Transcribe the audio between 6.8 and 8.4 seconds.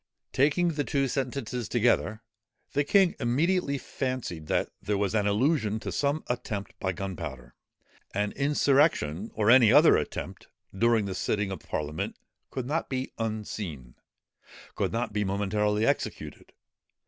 gunpowder. An